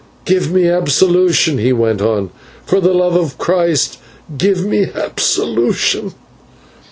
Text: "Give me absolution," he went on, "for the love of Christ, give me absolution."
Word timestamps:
"Give 0.25 0.51
me 0.51 0.67
absolution," 0.67 1.59
he 1.59 1.71
went 1.71 2.01
on, 2.01 2.31
"for 2.65 2.79
the 2.81 2.91
love 2.91 3.15
of 3.15 3.37
Christ, 3.37 3.99
give 4.35 4.65
me 4.65 4.85
absolution." 4.95 6.15